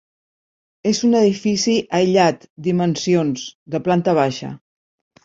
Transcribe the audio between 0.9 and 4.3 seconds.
És un edifici aïllat dimensions, de planta